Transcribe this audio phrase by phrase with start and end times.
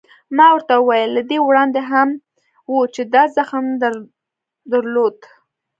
[0.35, 2.09] ما ورته وویل: له دې وړاندې هم
[2.69, 3.93] و، چې دا زخم در
[4.71, 5.17] درلود؟